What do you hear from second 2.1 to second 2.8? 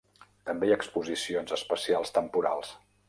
temporals.